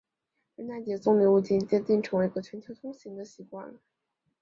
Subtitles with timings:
[0.57, 3.75] 圣诞节送礼物已经接近成为一个全球通行的习惯了。